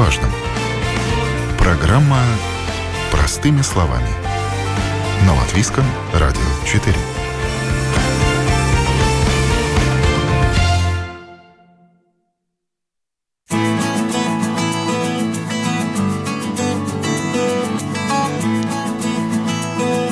[0.00, 0.30] важном.
[1.58, 2.20] Программа
[3.12, 4.08] «Простыми словами»
[5.26, 5.84] на Латвийском
[6.14, 6.94] радио 4.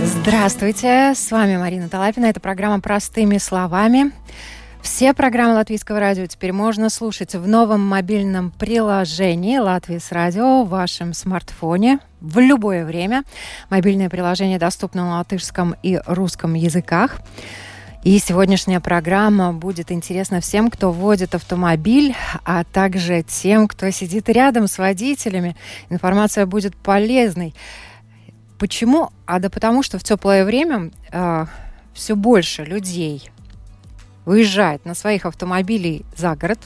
[0.04, 2.26] Здравствуйте, с вами Марина Талапина.
[2.26, 4.12] Это программа «Простыми словами».
[4.90, 10.70] Все программы Латвийского радио теперь можно слушать в новом мобильном приложении «Латвия с радио» в
[10.70, 13.22] вашем смартфоне в любое время.
[13.68, 17.20] Мобильное приложение доступно на латышском и русском языках.
[18.02, 24.66] И сегодняшняя программа будет интересна всем, кто водит автомобиль, а также тем, кто сидит рядом
[24.66, 25.54] с водителями.
[25.90, 27.54] Информация будет полезной.
[28.58, 29.10] Почему?
[29.26, 31.46] А да потому что в теплое время э,
[31.92, 33.30] все больше людей
[34.28, 36.58] выезжает на своих автомобилей за город.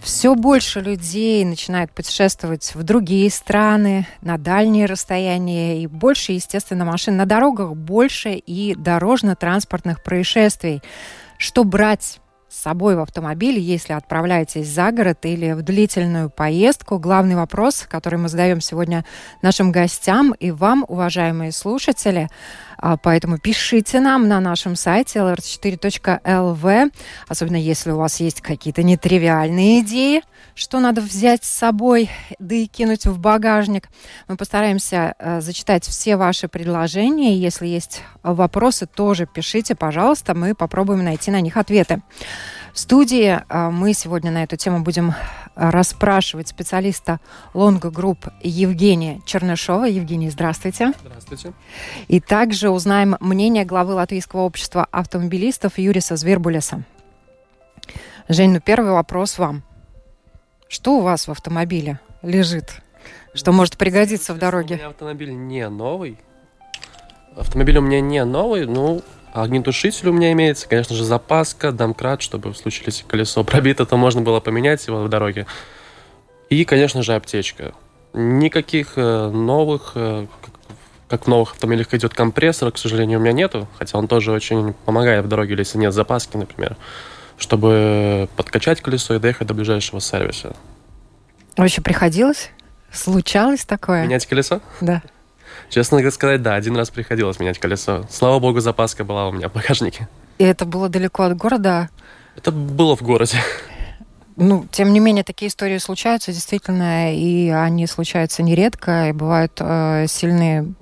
[0.00, 7.16] Все больше людей начинают путешествовать в другие страны, на дальние расстояния, и больше, естественно, машин
[7.16, 10.80] на дорогах, больше и дорожно-транспортных происшествий.
[11.38, 16.98] Что брать с собой в автомобиле, если отправляетесь за город или в длительную поездку.
[16.98, 19.04] Главный вопрос, который мы задаем сегодня
[19.42, 22.28] нашим гостям и вам, уважаемые слушатели.
[22.80, 26.92] А, поэтому пишите нам на нашем сайте lrt4.lv,
[27.26, 30.22] особенно если у вас есть какие-то нетривиальные идеи,
[30.54, 33.88] что надо взять с собой, да и кинуть в багажник.
[34.28, 37.36] Мы постараемся э, зачитать все ваши предложения.
[37.36, 42.00] Если есть вопросы, тоже пишите, пожалуйста, мы попробуем найти на них ответы.
[42.78, 45.12] В студии а, мы сегодня на эту тему будем
[45.56, 47.18] а, расспрашивать специалиста
[47.52, 49.86] Longo Group Евгения Чернышова.
[49.86, 50.92] Евгений, здравствуйте.
[51.04, 51.54] Здравствуйте.
[52.06, 56.84] И также узнаем мнение главы Латвийского общества автомобилистов Юриса Звербулиса.
[58.28, 59.64] Жень, ну первый вопрос вам.
[60.68, 62.80] Что у вас в автомобиле лежит,
[63.34, 64.76] что может пригодиться в дороге?
[64.76, 66.16] У меня автомобиль не новый.
[67.36, 69.02] Автомобиль у меня не новый, ну,
[69.32, 73.96] Огнетушитель у меня имеется, конечно же, запаска, домкрат, чтобы в случае, если колесо пробито, то
[73.96, 75.46] можно было поменять его в дороге.
[76.50, 77.74] И, конечно же, аптечка.
[78.14, 80.26] Никаких э, новых, э,
[81.08, 84.72] как в новых автомобилях идет компрессор, к сожалению, у меня нету, хотя он тоже очень
[84.86, 86.76] помогает в дороге, если нет запаски, например,
[87.36, 90.56] чтобы подкачать колесо и доехать до ближайшего сервиса.
[91.56, 92.50] Вообще приходилось?
[92.90, 94.04] Случалось такое?
[94.04, 94.60] Менять колесо?
[94.80, 95.02] Да.
[95.68, 98.06] Честно сказать, да, один раз приходилось менять колесо.
[98.10, 100.08] Слава богу, запаска была у меня в багажнике.
[100.38, 101.88] И это было далеко от города?
[102.36, 103.38] Это было в городе.
[104.36, 110.06] Ну, тем не менее, такие истории случаются действительно, и они случаются нередко, и бывают э,
[110.08, 110.72] сильные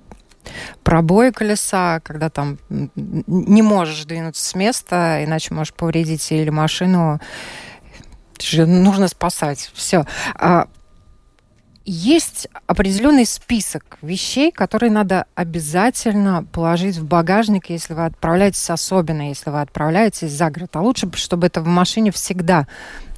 [0.84, 7.19] пробои колеса, когда там не можешь двинуться с места, иначе можешь повредить или машину.
[8.53, 9.70] Нужно спасать.
[9.75, 10.04] Все.
[10.34, 10.69] А
[11.86, 19.50] есть определенный список вещей, которые надо обязательно положить в багажник, если вы отправляетесь, особенно если
[19.50, 20.70] вы отправляетесь за город.
[20.74, 22.66] А лучше, чтобы это в машине всегда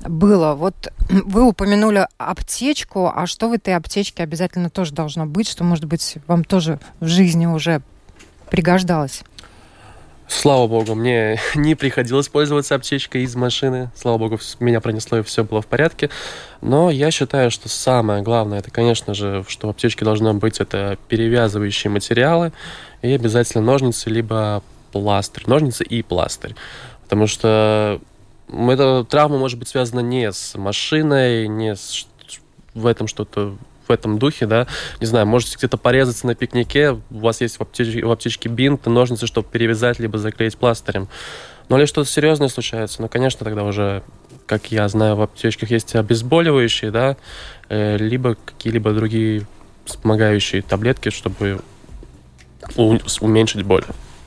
[0.06, 0.54] было.
[0.54, 5.86] Вот вы упомянули аптечку, а что в этой аптечке обязательно тоже должно быть, что, может
[5.86, 7.80] быть, вам тоже в жизни уже
[8.50, 9.22] пригождалось?
[10.28, 13.90] Слава богу, мне не приходилось пользоваться аптечкой из машины.
[13.96, 16.10] Слава богу, меня пронесло и все было в порядке.
[16.60, 20.98] Но я считаю, что самое главное, это, конечно же, что в аптечке должно быть, это
[21.08, 22.52] перевязывающие материалы
[23.00, 24.62] и обязательно ножницы, либо
[24.92, 25.44] пластырь.
[25.46, 26.54] Ножницы и пластырь.
[27.04, 28.00] Потому что
[28.48, 32.06] эта травма может быть связана не с машиной, не с
[32.74, 33.56] в этом что-то
[33.88, 34.66] в этом духе, да,
[35.00, 38.86] не знаю, можете где-то порезаться на пикнике, у вас есть в аптечке, в аптечке бинт,
[38.86, 41.08] ножницы, чтобы перевязать, либо заклеить пластырем.
[41.68, 44.02] Но если что-то серьезное случается, ну, конечно, тогда уже,
[44.46, 47.16] как я знаю, в аптечках есть обезболивающие, да,
[47.68, 49.46] э, либо какие-либо другие
[49.84, 51.60] вспомогающие таблетки, чтобы
[52.76, 53.84] уменьшить боль.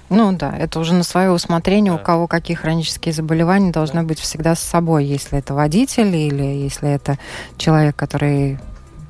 [0.10, 2.00] Ну да, это уже на свое усмотрение, да.
[2.00, 4.08] у кого какие хронические заболевания должны да.
[4.08, 7.18] быть всегда с собой, если это водитель или если это
[7.58, 8.60] человек, который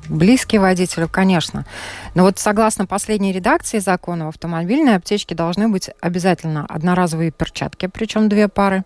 [0.08, 1.66] близкий водителю, конечно.
[2.14, 8.28] Но вот согласно последней редакции закона, в автомобильной аптечке должны быть обязательно одноразовые перчатки, причем
[8.28, 8.84] две пары,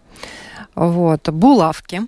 [0.74, 2.02] вот, булавки,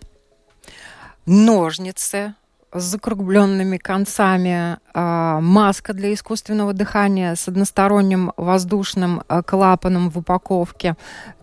[1.27, 2.35] ножницы,
[2.73, 10.97] с закругленными концами, а, маска для искусственного дыхания с односторонним воздушным а, клапаном в упаковке,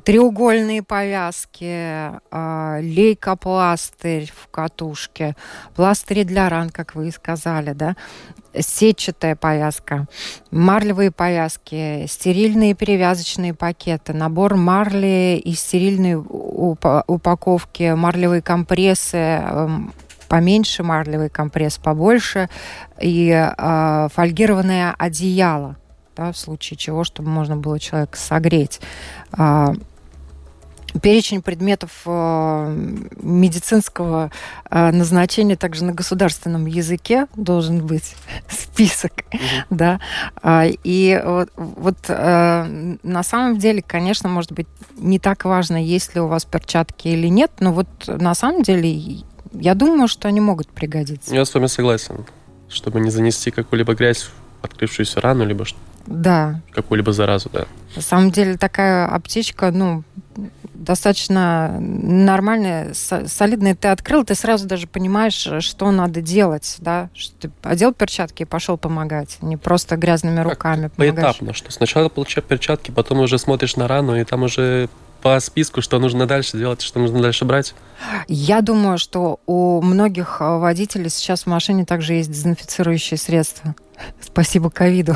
[0.03, 5.35] треугольные повязки, а, лейкопластырь в катушке,
[5.75, 7.95] пластыри для ран, как вы и сказали, да,
[8.57, 10.05] сетчатая повязка,
[10.51, 19.41] марлевые повязки, стерильные перевязочные пакеты, набор марли и стерильной упаковки, марлевые компрессы,
[20.27, 22.49] поменьше, марлевый компресс побольше
[22.99, 25.77] и э, фольгированное одеяло,
[26.15, 28.81] да, в случае чего, чтобы можно было человека согреть.
[29.37, 29.73] Э,
[31.01, 34.31] перечень предметов э, медицинского
[34.69, 38.15] назначения также на государственном языке должен быть
[38.49, 39.11] список,
[39.69, 39.99] да.
[40.41, 44.67] А, и вот, вот на самом деле, конечно, может быть
[44.97, 49.23] не так важно, есть ли у вас перчатки или нет, но вот на самом деле
[49.59, 51.33] я думаю, что они могут пригодиться.
[51.33, 52.25] Я с вами согласен,
[52.69, 54.31] чтобы не занести какую-либо грязь в
[54.65, 55.65] открывшуюся рану, либо
[56.07, 56.61] да.
[56.71, 57.65] какую-либо заразу, да.
[57.95, 60.03] На самом деле такая аптечка, ну,
[60.73, 63.75] достаточно нормальная, солидная.
[63.75, 67.09] Ты открыл, ты сразу даже понимаешь, что надо делать, да?
[67.13, 72.09] Что ты одел перчатки и пошел помогать, не просто грязными руками как Поэтапно, что сначала
[72.09, 74.89] получаешь перчатки, потом уже смотришь на рану, и там уже
[75.21, 77.73] по списку, что нужно дальше делать, что нужно дальше брать?
[78.27, 83.75] Я думаю, что у многих водителей сейчас в машине также есть дезинфицирующие средства.
[84.21, 85.15] Спасибо ковиду.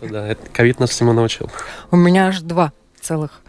[0.00, 1.50] Да, ковид нас всему научил.
[1.90, 3.42] У меня аж два целых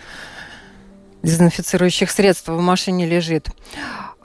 [1.23, 3.47] дезинфицирующих средств в машине лежит.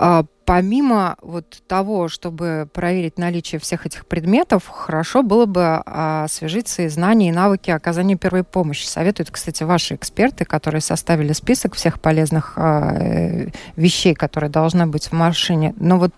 [0.00, 6.88] А, помимо вот того, чтобы проверить наличие всех этих предметов, хорошо было бы освежить свои
[6.88, 8.86] знания и навыки оказания первой помощи.
[8.86, 15.12] Советуют, кстати, ваши эксперты, которые составили список всех полезных э, вещей, которые должны быть в
[15.12, 15.74] машине.
[15.76, 16.14] Но вот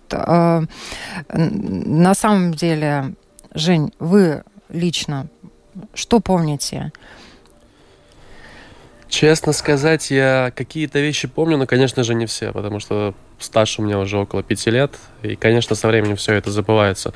[1.33, 3.15] на самом деле,
[3.55, 5.29] Жень, вы лично
[5.95, 6.93] что помните?
[9.09, 13.83] Честно сказать, я какие-то вещи помню, но, конечно же, не все, потому что стаж у
[13.83, 14.93] меня уже около пяти лет,
[15.23, 17.13] и, конечно, со временем все это забывается.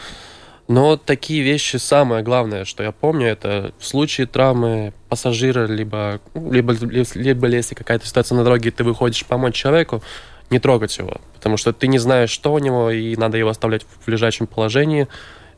[0.66, 6.74] Но такие вещи, самое главное, что я помню, это в случае травмы пассажира, либо, либо,
[7.14, 10.02] либо если какая-то ситуация на дороге, ты выходишь помочь человеку,
[10.50, 13.84] не трогать его, потому что ты не знаешь, что у него, и надо его оставлять
[14.04, 15.08] в лежачем положении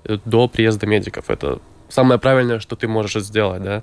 [0.04, 1.30] э, до приезда медиков.
[1.30, 3.82] Это самое правильное, что ты можешь сделать, да.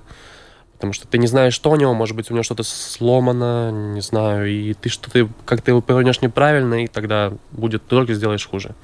[0.84, 4.02] Потому что ты не знаешь, что у него, может быть, у него что-то сломано, не
[4.02, 8.74] знаю, и ты что-то как-то его повернешь неправильно, и тогда будет только сделаешь хуже.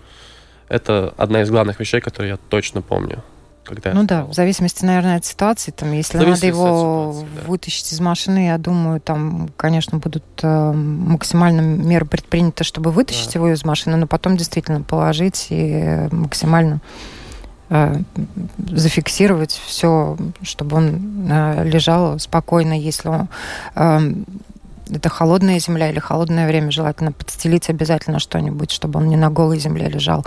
[0.68, 3.22] Это одна из главных вещей, которые я точно помню.
[3.64, 5.72] Когда ну да, в зависимости, наверное, от ситуации.
[5.72, 7.48] Там, если надо его ситуации, да.
[7.50, 13.40] вытащить из машины, я думаю, там, конечно, будут э, максимально меры предприняты, чтобы вытащить да.
[13.40, 17.19] его из машины, но потом действительно положить и максимально Э,
[18.58, 23.28] зафиксировать все, чтобы он э, лежал спокойно, если он,
[23.76, 24.12] э,
[24.92, 29.60] это холодная земля или холодное время, желательно подстелить обязательно что-нибудь, чтобы он не на голой
[29.60, 30.26] земле лежал.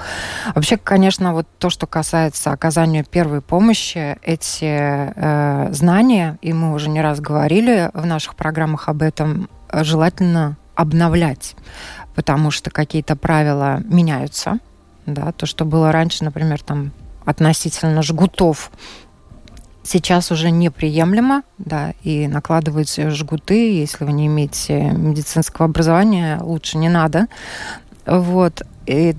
[0.55, 6.89] Вообще, конечно, вот то, что касается оказания первой помощи, эти э, знания, и мы уже
[6.89, 11.55] не раз говорили в наших программах об этом, желательно обновлять,
[12.15, 14.59] потому что какие-то правила меняются,
[15.05, 16.93] да, то, что было раньше, например, там
[17.25, 18.71] относительно жгутов
[19.83, 26.89] сейчас уже неприемлемо, да, и накладывать жгуты, если вы не имеете медицинского образования, лучше не
[26.89, 27.27] надо.
[28.05, 28.63] Вот.
[28.85, 29.15] И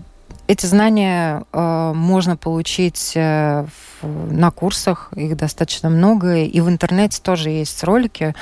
[0.47, 3.67] эти знания э, можно получить э,
[4.03, 8.35] в, на курсах, их достаточно много, и в интернете тоже есть ролики,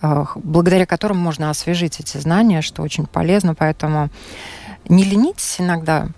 [0.00, 4.08] э, благодаря которым можно освежить эти знания, что очень полезно, поэтому
[4.88, 6.08] не ленитесь иногда,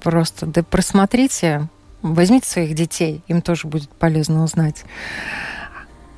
[0.00, 1.68] просто да просмотрите,
[2.02, 4.84] Возьмите своих детей, им тоже будет полезно узнать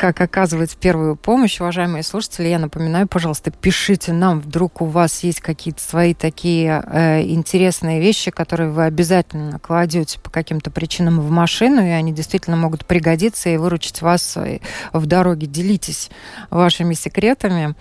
[0.01, 5.43] как оказывать первую помощь, уважаемые слушатели, я напоминаю, пожалуйста, пишите нам, вдруг у вас есть
[5.43, 11.85] какие-то свои такие э, интересные вещи, которые вы обязательно кладете по каким-то причинам в машину,
[11.85, 14.61] и они действительно могут пригодиться и выручить вас э,
[14.95, 15.47] в дороге.
[15.47, 16.11] Делитесь
[16.49, 17.75] вашими секретами.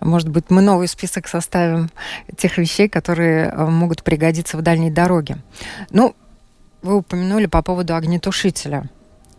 [0.00, 1.90] Может быть, мы новый список составим
[2.34, 5.36] тех вещей, которые э, могут пригодиться в дальней дороге.
[5.90, 6.16] Ну,
[6.82, 8.88] вы упомянули по поводу огнетушителя.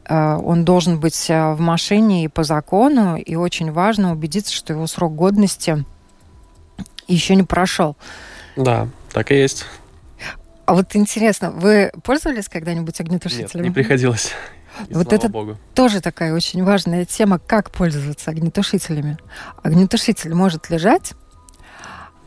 [0.08, 4.74] Э, он должен быть э, в машине и по закону, и очень важно убедиться, что
[4.74, 5.86] его срок годности
[7.08, 7.96] еще не прошел.
[8.56, 9.66] Да, так и есть.
[10.66, 13.64] А вот интересно, вы пользовались когда-нибудь огнетушителем?
[13.64, 14.34] Нет, не приходилось.
[14.88, 15.58] И вот это Богу.
[15.74, 19.18] тоже такая очень важная тема, как пользоваться огнетушителями.
[19.64, 21.14] Огнетушитель может лежать,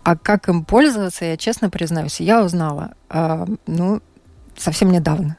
[0.03, 4.03] а как им пользоваться, я честно признаюсь, я узнала, э, ну,
[4.57, 5.37] совсем недавно.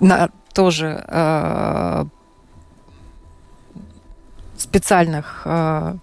[0.00, 2.04] На тоже э,
[4.56, 5.96] специальных э,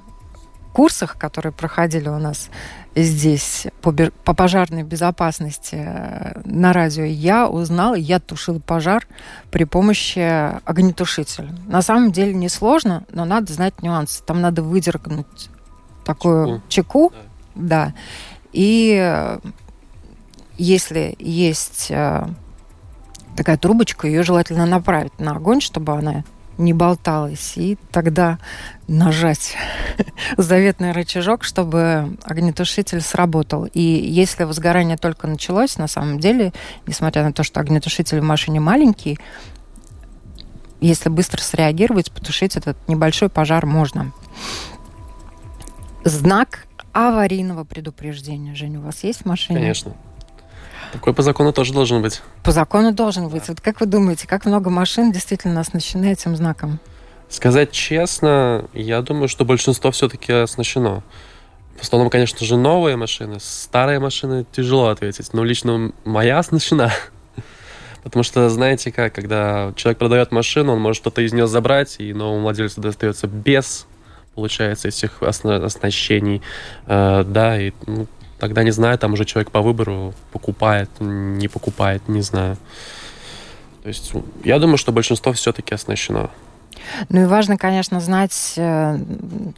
[0.73, 2.49] курсах, которые проходили у нас
[2.95, 9.07] здесь по, по пожарной безопасности э, на радио, я узнала, я тушила пожар
[9.51, 10.19] при помощи
[10.65, 11.49] огнетушителя.
[11.67, 14.23] На самом деле несложно, но надо знать нюансы.
[14.23, 15.49] Там надо выдергнуть
[16.05, 17.13] такую чеку, чеку
[17.55, 17.85] да.
[17.85, 17.93] да,
[18.51, 19.37] и
[20.59, 22.27] если есть э,
[23.35, 26.25] такая трубочка, ее желательно направить на огонь, чтобы она
[26.57, 28.37] не болталась, и тогда
[28.89, 29.55] нажать
[30.37, 33.65] заветный рычажок, чтобы огнетушитель сработал.
[33.65, 36.51] И если возгорание только началось, на самом деле,
[36.85, 39.17] несмотря на то, что огнетушитель в машине маленький,
[40.81, 44.11] если быстро среагировать, потушить этот небольшой пожар можно.
[46.03, 48.53] Знак аварийного предупреждения.
[48.53, 49.59] Женя, у вас есть в машине?
[49.59, 49.93] Конечно.
[50.91, 52.22] Такой по закону тоже должен быть.
[52.43, 53.48] По закону должен быть.
[53.48, 56.79] Вот как вы думаете, как много машин действительно оснащены этим знаком?
[57.29, 61.03] Сказать честно, я думаю, что большинство все-таки оснащено.
[61.77, 63.39] В основном, конечно же, новые машины.
[63.39, 65.31] Старые машины тяжело ответить.
[65.34, 66.91] Но лично моя оснащена.
[68.03, 72.13] Потому что, знаете как, когда человек продает машину, он может что-то из нее забрать, и
[72.13, 73.86] новому владельцу достается без,
[74.34, 76.41] получается, этих оснащений.
[76.88, 78.08] Э, да, и ну,
[78.39, 82.58] Тогда не знаю, там уже человек по выбору покупает, не покупает, не знаю.
[83.84, 84.12] То есть
[84.43, 86.29] я думаю, что большинство все-таки оснащено.
[87.10, 88.53] Ну и важно, конечно, знать...
[88.58, 88.98] Э,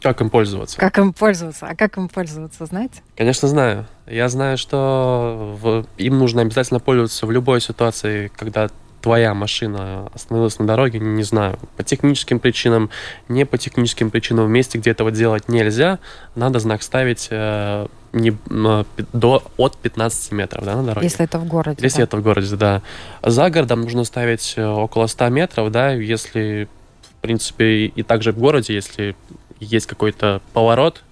[0.02, 0.78] как им пользоваться.
[0.78, 1.66] Как им пользоваться.
[1.66, 3.02] А как им пользоваться, знаете?
[3.16, 3.86] Конечно, знаю.
[4.06, 5.86] Я знаю, что в...
[5.98, 8.68] им нужно обязательно пользоваться в любой ситуации, когда
[9.02, 12.90] твоя машина остановилась на дороге, не знаю, по техническим причинам,
[13.28, 15.98] не по техническим причинам, в месте, где этого делать нельзя,
[16.36, 21.06] надо знак ставить э, не, э, до, от 15 метров да, на дороге.
[21.06, 21.78] Если это в городе.
[21.82, 22.04] Если да.
[22.04, 22.82] это в городе, да.
[23.22, 26.68] За городом нужно ставить э, около 100 метров, да, если,
[27.02, 29.16] в принципе, и также в городе, если
[29.58, 31.02] есть какой-то поворот,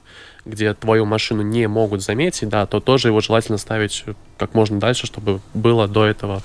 [0.44, 4.04] где твою машину не могут заметить, да, то тоже его желательно ставить
[4.38, 6.42] как можно дальше, чтобы было до этого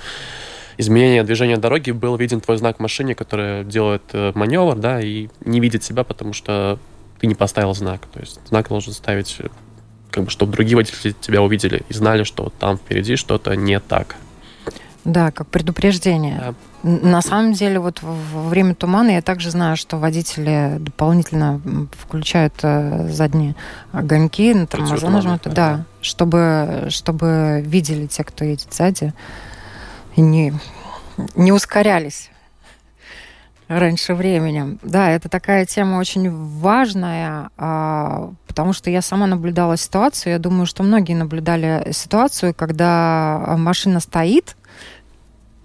[0.77, 5.59] изменения движения дороги, был виден твой знак машине, которая делает э, маневр, да, и не
[5.59, 6.79] видит себя, потому что
[7.19, 8.01] ты не поставил знак.
[8.13, 9.47] То есть знак должен ставить, э,
[10.11, 14.15] как бы, чтобы другие водители тебя увидели и знали, что там впереди что-то не так.
[15.05, 16.37] Да, как предупреждение.
[16.39, 16.53] Да.
[16.83, 21.61] На самом деле, вот во время тумана я также знаю, что водители дополнительно
[21.99, 23.55] включают э, задние
[23.91, 29.13] огоньки на тормоза нажимают, да, да, чтобы, чтобы видели те, кто едет сзади
[30.21, 30.53] не,
[31.35, 32.29] не ускорялись
[33.67, 34.77] раньше времени.
[34.83, 40.33] Да, это такая тема очень важная, а, потому что я сама наблюдала ситуацию.
[40.33, 44.55] Я думаю, что многие наблюдали ситуацию, когда машина стоит.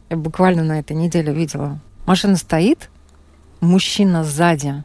[0.08, 1.78] Я буквально на этой неделе видела.
[2.06, 2.90] Машина стоит,
[3.60, 4.82] мужчина сзади,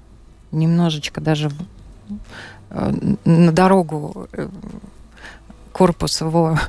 [0.51, 1.49] немножечко даже
[2.69, 2.93] э,
[3.23, 4.47] на дорогу э,
[5.71, 6.59] корпус его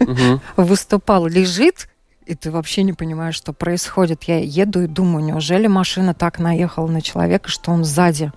[0.00, 0.40] угу.
[0.56, 1.88] выступал, лежит,
[2.26, 4.24] и ты вообще не понимаешь, что происходит.
[4.24, 8.32] Я еду и думаю, неужели машина так наехала на человека, что он сзади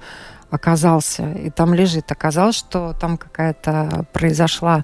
[0.49, 2.11] оказался и там лежит.
[2.11, 4.83] Оказалось, что там какая-то произошла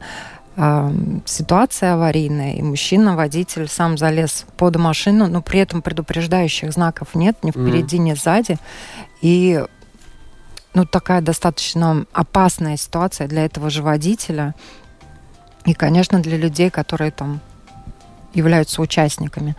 [0.55, 0.91] э,
[1.25, 7.43] ситуация аварийная, и мужчина, водитель, сам залез под машину, но при этом предупреждающих знаков нет,
[7.43, 7.99] ни впереди, mm.
[7.99, 8.57] ни сзади.
[9.21, 9.63] И
[10.73, 14.55] ну, такая достаточно опасная ситуация для этого же водителя.
[15.65, 17.39] И, конечно, для людей, которые там
[18.33, 19.55] являются участниками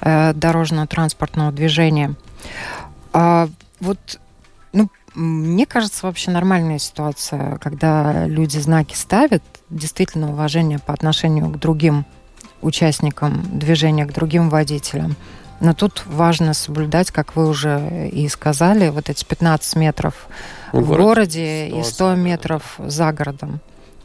[0.00, 2.14] э, дорожного транспортного движения.
[3.12, 3.48] А,
[3.80, 4.20] вот,
[4.72, 11.58] ну, мне кажется, вообще нормальная ситуация, когда люди знаки ставят, действительно уважение по отношению к
[11.58, 12.04] другим
[12.62, 15.16] участникам движения, к другим водителям.
[15.60, 20.14] Но тут важно соблюдать, как вы уже и сказали, вот эти 15 метров
[20.72, 23.60] в, в городе, городе и 100 метров за городом,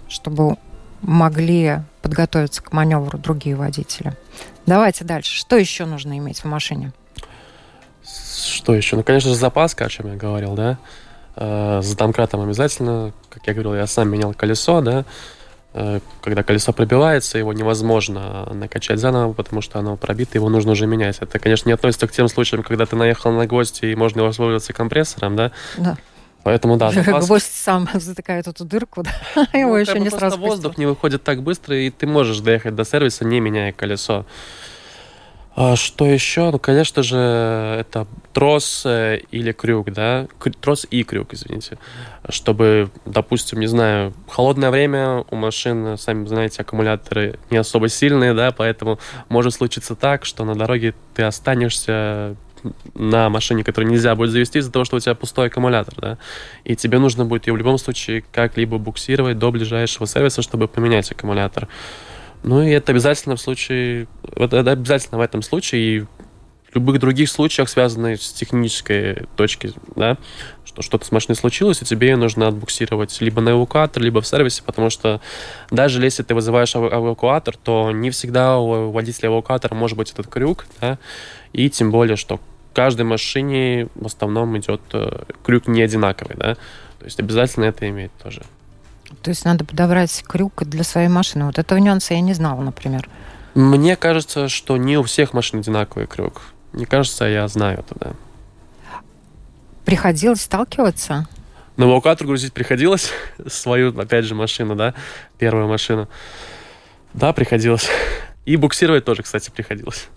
[0.09, 0.57] чтобы
[1.01, 4.13] могли подготовиться к маневру другие водители.
[4.65, 5.35] Давайте дальше.
[5.35, 6.91] Что еще нужно иметь в машине?
[8.03, 8.95] Что еще?
[8.95, 10.77] Ну, конечно же, запаска, о чем я говорил, да.
[11.35, 15.05] Э, с домкратом обязательно, как я говорил, я сам менял колесо, да.
[15.73, 20.87] Э, когда колесо пробивается, его невозможно накачать заново, потому что оно пробито, его нужно уже
[20.87, 21.17] менять.
[21.19, 24.73] Это, конечно, не относится к тем случаям, когда ты наехал на гвоздь и можно воспользоваться
[24.73, 25.51] компрессором, да.
[25.77, 25.97] Да.
[26.45, 26.91] Поэтому да.
[26.91, 27.25] Запас...
[27.25, 29.11] Гвоздь сам затыкает эту дырку, да?
[29.35, 32.85] Ну, его еще не сразу воздух не выходит так быстро, и ты можешь доехать до
[32.85, 34.25] сервиса, не меняя колесо.
[35.55, 36.51] А что еще?
[36.51, 37.17] Ну, конечно же,
[37.79, 40.27] это трос э, или крюк, да?
[40.59, 41.79] Трос и крюк, извините.
[42.29, 48.51] Чтобы, допустим, не знаю, холодное время у машин, сами знаете, аккумуляторы не особо сильные, да,
[48.51, 48.99] поэтому
[49.29, 52.35] может случиться так, что на дороге ты останешься
[52.93, 56.17] на машине, которую нельзя будет завести из-за того, что у тебя пустой аккумулятор, да,
[56.63, 61.11] и тебе нужно будет ее в любом случае как-либо буксировать до ближайшего сервиса, чтобы поменять
[61.11, 61.67] аккумулятор.
[62.43, 67.29] Ну и это обязательно в случае, это обязательно в этом случае и в любых других
[67.29, 70.17] случаях, связанных с технической точки, да,
[70.65, 74.27] что что-то с машиной случилось, и тебе ее нужно отбуксировать либо на эвакуатор, либо в
[74.27, 75.21] сервисе, потому что
[75.71, 80.65] даже если ты вызываешь эвакуатор, то не всегда у водителя эвакуатора может быть этот крюк,
[80.81, 80.99] да,
[81.53, 82.41] и тем более, что
[82.75, 86.55] каждой машине в основном идет э, крюк не одинаковый, да,
[86.99, 88.43] то есть обязательно это иметь тоже.
[89.21, 91.45] То есть надо подобрать крюк для своей машины.
[91.45, 93.07] Вот этого нюанса я не знала, например.
[93.53, 96.41] Мне кажется, что не у всех машин одинаковый крюк.
[96.73, 98.13] Не кажется, я знаю это, да.
[99.85, 101.27] Приходилось сталкиваться?
[101.77, 103.11] На эвакуатор грузить приходилось.
[103.47, 104.93] Свою, опять же, машину, да,
[105.37, 106.09] первую машину.
[107.13, 107.87] Да, приходилось.
[108.45, 110.09] И буксировать тоже, кстати, приходилось.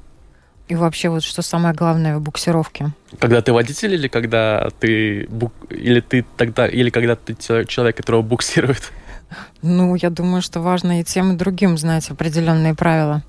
[0.69, 2.91] И вообще, вот что самое главное в буксировке?
[3.19, 5.53] Когда ты водитель или когда ты бук...
[5.71, 7.35] или ты тогда или когда ты
[7.67, 8.93] человек, которого буксирует?
[9.63, 13.23] Ну, я думаю, что важно и тем, и другим знать определенные правила.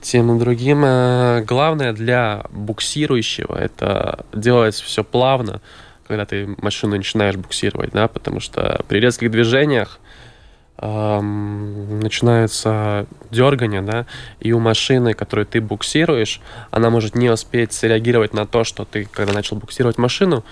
[0.00, 0.82] Тем и другим.
[0.84, 5.60] Э, главное для буксирующего это делать все плавно,
[6.06, 10.00] когда ты машину начинаешь буксировать, да, потому что при резких движениях
[10.80, 14.06] начинается дергание, да,
[14.40, 19.04] и у машины, которую ты буксируешь, она может не успеть среагировать на то, что ты,
[19.04, 20.42] когда начал буксировать машину,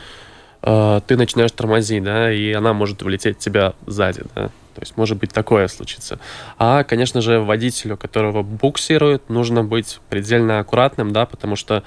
[0.62, 4.48] э, ты начинаешь тормозить, да, и она может влететь тебя сзади, да.
[4.74, 6.20] То есть может быть такое случится.
[6.56, 11.82] А, конечно же, водителю, которого буксирует, нужно быть предельно аккуратным, да, потому что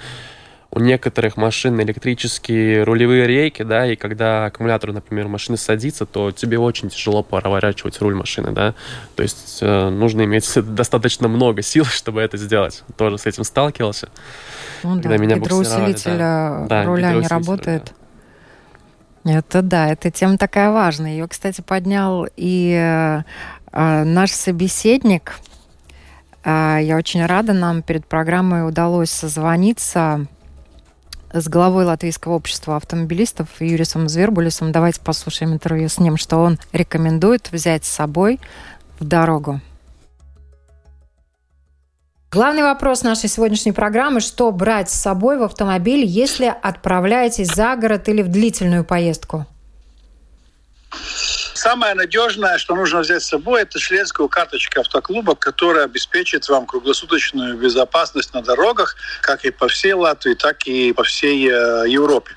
[0.74, 6.58] у некоторых машин электрические рулевые рейки, да, и когда аккумулятор, например, машины садится, то тебе
[6.58, 8.74] очень тяжело поворачивать руль машины, да.
[9.16, 12.84] То есть э, нужно иметь достаточно много сил, чтобы это сделать.
[12.96, 14.08] Тоже с этим сталкивался.
[14.84, 16.86] Ну да, меня гидроусилитель да.
[16.86, 17.92] руля не работает.
[19.24, 19.34] Да.
[19.34, 21.12] Это да, эта тема такая важная.
[21.12, 22.74] Ее, кстати, поднял и
[23.74, 25.34] э, наш собеседник.
[26.46, 30.28] Э, я очень рада, нам перед программой удалось созвониться
[31.34, 34.72] с главой Латвийского общества автомобилистов Юрисом Звербулисом.
[34.72, 38.40] Давайте послушаем интервью с ним, что он рекомендует взять с собой
[39.00, 39.62] в дорогу.
[42.32, 48.08] Главный вопрос нашей сегодняшней программы– что брать с собой в автомобиль, если отправляетесь за город
[48.08, 49.46] или в длительную поездку?
[51.62, 57.56] Самое надежное, что нужно взять с собой, это членскую карточку автоклуба, которая обеспечит вам круглосуточную
[57.56, 62.32] безопасность на дорогах, как и по всей Латвии, так и по всей э, Европе.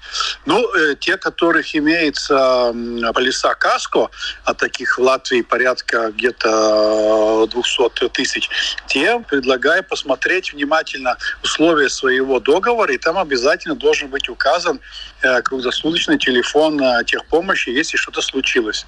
[0.44, 2.74] Ну, э, те, которых имеется
[3.14, 4.10] полиса КАСКО,
[4.44, 8.50] а таких в Латвии порядка где-то 200 тысяч,
[8.88, 15.13] те предлагаю посмотреть внимательно условия своего договора, и там обязательно должен быть указан э,
[15.44, 18.86] круглосуточный телефон техпомощи, если что-то случилось.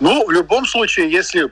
[0.00, 1.50] Ну, в любом случае, если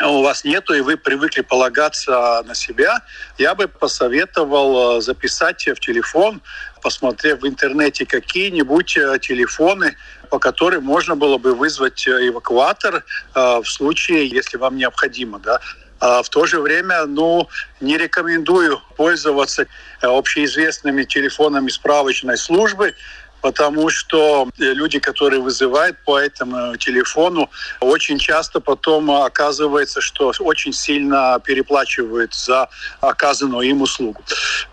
[0.00, 3.02] у вас нету, и вы привыкли полагаться на себя,
[3.38, 6.40] я бы посоветовал э, записать в телефон,
[6.80, 9.96] посмотрев в интернете какие-нибудь э, телефоны,
[10.30, 13.04] по которым можно было бы вызвать э, эвакуатор
[13.34, 15.38] в случае, если вам необходимо.
[15.38, 15.60] Да.
[16.00, 17.48] А в то же время, ну,
[17.80, 19.66] не рекомендую пользоваться
[20.00, 22.94] общеизвестными телефонами справочной службы,
[23.42, 27.50] потому что э, люди, которые вызывают по этому телефону,
[27.80, 32.68] очень часто потом оказывается, что очень сильно переплачивают за
[33.00, 34.22] оказанную им услугу.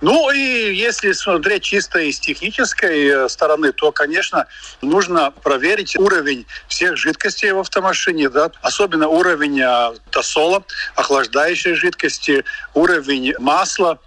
[0.02, 4.46] Ну и если смотреть чисто из технической э, стороны, то, конечно,
[4.82, 10.64] нужно проверить уровень всех жидкостей в автомашине, да, особенно уровень э, тосола,
[10.96, 14.00] охлаждающей жидкости, уровень масла,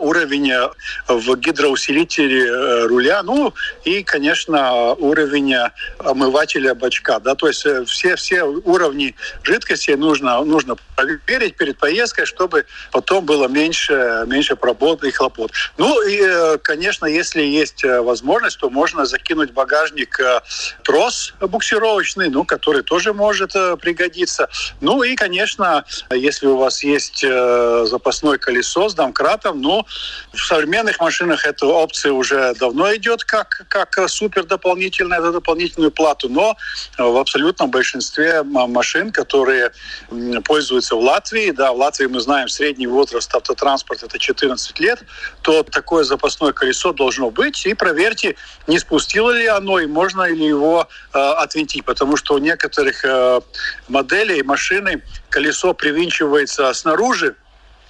[0.00, 0.68] уровень э,
[1.08, 3.52] в гидроусилителе э, руля, ну
[3.84, 7.18] и, конечно, уровень э, омывателя бачка.
[7.18, 13.48] Да, то есть все, все уровни жидкости нужно, нужно проверить перед поездкой, чтобы потом было
[13.48, 15.50] меньше, меньше пробот и хлопот.
[15.76, 20.18] Ну и, конечно, если есть возможность, то можно закинуть в багажник
[20.82, 24.48] трос буксировочный, ну, который тоже может пригодиться.
[24.80, 29.86] Ну и, конечно, если у вас есть запасное колесо с домкратом, но
[30.32, 36.28] в современных машинах эта опция уже давно идет как, как супер дополнительная за дополнительную плату,
[36.28, 36.56] но
[36.98, 39.72] в абсолютном большинстве машин, которые
[40.44, 45.02] пользуются в Латвии, да, в Латвии мы знаем средний возраст автотранспорта это 14 лет,
[45.42, 50.46] то такое запасное колесо должно быть, и проверьте, не спустило ли оно, и можно ли
[50.46, 53.40] его э, отвинтить, потому что у некоторых э,
[53.88, 57.34] моделей машины колесо привинчивается снаружи,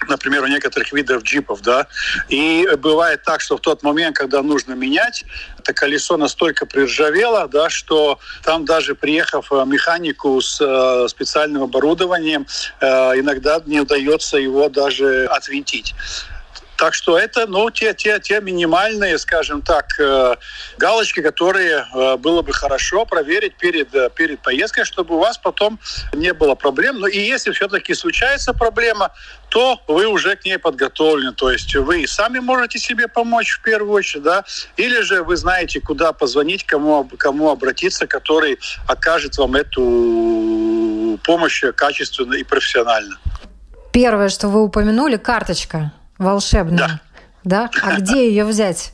[0.07, 1.87] например, у некоторых видов джипов, да,
[2.29, 5.25] и бывает так, что в тот момент, когда нужно менять,
[5.57, 12.45] это колесо настолько приржавело, да, что там даже приехав э, механику с э, специальным оборудованием,
[12.81, 12.87] э,
[13.19, 15.95] иногда не удается его даже отвинтить.
[16.77, 20.35] Так что это, ну, те, те, те минимальные, скажем так, э,
[20.77, 25.79] галочки, которые э, было бы хорошо проверить перед, э, перед поездкой, чтобы у вас потом
[26.13, 26.99] не было проблем.
[26.99, 29.13] Ну и если все-таки случается проблема,
[29.49, 31.31] то вы уже к ней подготовлены.
[31.31, 34.43] То есть вы сами можете себе помочь в первую очередь, да,
[34.75, 42.33] или же вы знаете, куда позвонить, кому, кому обратиться, который окажет вам эту помощь качественно
[42.33, 43.17] и профессионально.
[43.93, 47.01] Первое, что вы упомянули, карточка волшебная.
[47.43, 47.69] Да.
[47.71, 47.81] да?
[47.81, 48.93] А где ее взять?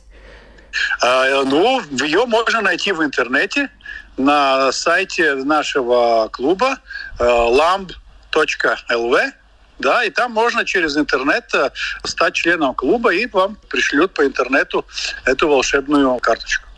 [1.02, 3.70] А, ну, ее можно найти в интернете
[4.16, 6.78] на сайте нашего клуба
[7.18, 9.32] э, lamb.lv.
[9.78, 11.70] Да, и там можно через интернет э,
[12.04, 14.86] стать членом клуба, и вам пришлют по интернету
[15.24, 16.68] эту волшебную карточку.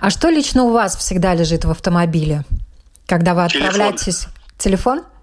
[0.00, 2.44] А что лично у вас всегда лежит в автомобиле,
[3.06, 4.26] когда вы отправляетесь?
[4.58, 4.98] Телефон?
[4.98, 5.13] Телефон?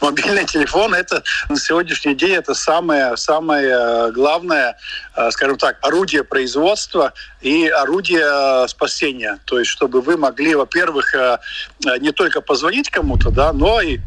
[0.00, 4.76] Мобильный телефон это на сегодняшний день это самое самое э, главное,
[5.16, 9.38] э, скажем так, орудие производства и орудие э, спасения.
[9.44, 11.14] То есть, чтобы вы могли, во-первых,
[12.00, 13.98] не только позвонить кому-то, да, но и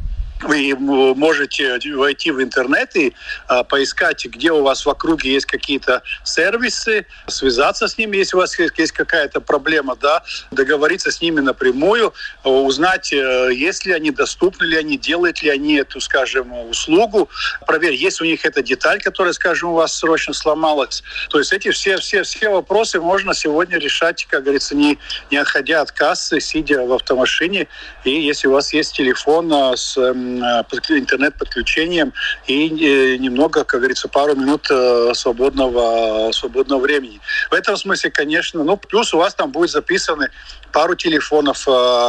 [0.41, 0.75] вы
[1.15, 3.13] можете войти в интернет и
[3.47, 8.39] а, поискать, где у вас в округе есть какие-то сервисы, связаться с ними, если у
[8.39, 14.65] вас есть какая-то проблема, да, договориться с ними напрямую, узнать, э, есть ли они, доступны
[14.65, 17.29] ли они, делают ли они эту, скажем, услугу,
[17.65, 21.03] проверить, есть у них эта деталь, которая, скажем, у вас срочно сломалась.
[21.29, 24.97] То есть эти все, все, все вопросы можно сегодня решать, как говорится, не,
[25.31, 27.67] не отходя от кассы, сидя в автомашине.
[28.03, 32.13] И если у вас есть телефон а, с Э, интернет-подключением
[32.47, 37.19] и э, немного, как говорится, пару минут э, свободного, свободного времени.
[37.49, 40.29] В этом смысле, конечно, ну, плюс у вас там будет записаны
[40.71, 41.65] пару телефонов,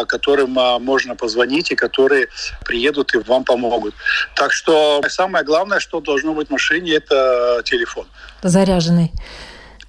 [0.09, 0.51] которым
[0.83, 2.29] можно позвонить и которые
[2.65, 3.95] приедут и вам помогут.
[4.35, 8.07] Так что самое главное, что должно быть в машине, это телефон.
[8.43, 9.12] Заряженный.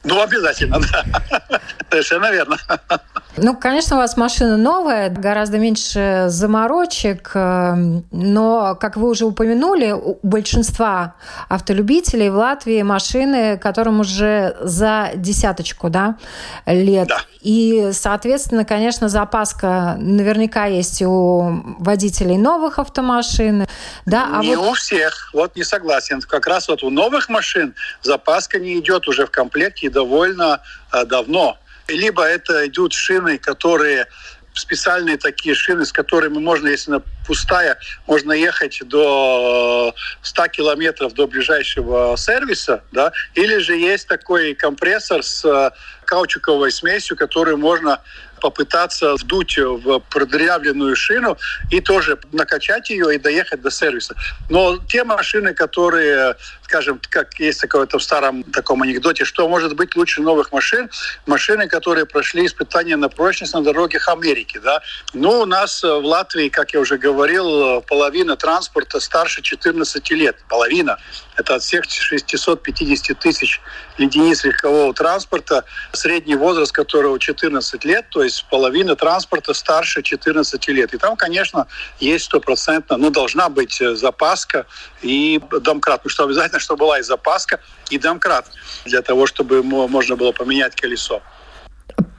[0.04, 1.62] Ну, обязательно, да.
[1.90, 2.58] Совершенно верно.
[3.38, 9.92] Ну, конечно, у вас машина новая, гораздо меньше заморочек, эм, но, как вы уже упомянули,
[9.92, 11.16] у большинства
[11.48, 16.18] автолюбителей в Латвии машины, которым уже за десяточку да,
[16.66, 17.08] лет.
[17.08, 17.22] Да.
[17.42, 23.68] И, соответственно, конечно, запаска наверняка есть у водителей новых автомашин.
[24.06, 24.72] Да, а не вот...
[24.72, 25.30] у всех.
[25.34, 26.22] Вот не согласен.
[26.22, 30.60] Как раз вот у новых машин запаска не идет уже в комплекте довольно
[30.92, 34.08] э, давно либо это идут шины, которые
[34.54, 41.28] специальные такие шины, с которыми можно, если она пустая, можно ехать до 100 километров до
[41.28, 45.72] ближайшего сервиса, да, или же есть такой компрессор с э,
[46.06, 48.02] каучуковой смесью, которую можно
[48.40, 51.38] попытаться вдуть в продырявленную шину
[51.72, 54.16] и тоже накачать ее и доехать до сервиса.
[54.50, 59.96] Но те машины, которые, скажем, как есть такое-то в старом таком анекдоте, что может быть
[59.96, 60.90] лучше новых машин,
[61.26, 64.60] машины, которые прошли испытания на прочность на дорогах Америки.
[64.64, 64.82] Да?
[65.14, 70.38] Ну, у нас в Латвии, как я уже говорил, половина транспорта старше 14 лет.
[70.50, 70.98] Половина.
[71.38, 73.62] Это от всех 650 тысяч
[73.98, 80.94] единиц легкового транспорта, средний возраст которого 14 лет, то есть половина транспорта старше 14 лет.
[80.94, 81.68] И там, конечно,
[82.00, 84.66] есть стопроцентно, ну, должна быть э, запаска
[85.02, 86.02] и домкрат.
[86.04, 88.48] Ну, что обязательно, чтобы была и запаска, и домкрат
[88.86, 91.22] для того, чтобы можно было поменять колесо.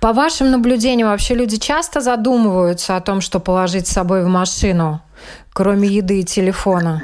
[0.00, 5.02] По вашим наблюдениям, вообще люди часто задумываются о том, что положить с собой в машину?
[5.58, 7.02] Кроме еды и телефона?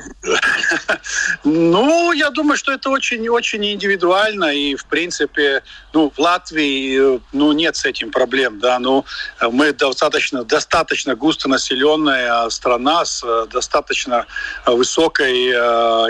[1.43, 4.55] Ну, я думаю, что это очень-очень индивидуально.
[4.55, 5.63] И, в принципе,
[5.93, 8.61] ну, в Латвии ну, нет с этим проблем.
[8.61, 8.79] Да?
[8.79, 9.05] Ну,
[9.51, 14.27] мы достаточно, достаточно густонаселенная страна с э, достаточно
[14.67, 15.55] высокой э,